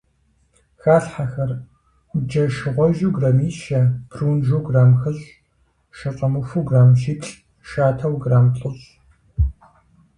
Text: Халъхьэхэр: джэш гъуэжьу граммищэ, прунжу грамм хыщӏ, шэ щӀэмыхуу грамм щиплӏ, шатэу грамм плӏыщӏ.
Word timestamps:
Халъхьэхэр: 0.81 1.51
джэш 2.27 2.55
гъуэжьу 2.75 3.11
граммищэ, 3.15 3.81
прунжу 4.09 4.61
грамм 4.67 4.91
хыщӏ, 5.01 5.23
шэ 5.97 6.09
щӀэмыхуу 6.15 6.63
грамм 6.67 6.91
щиплӏ, 6.99 7.37
шатэу 7.67 8.15
грамм 8.23 8.47
плӏыщӏ. 8.53 8.89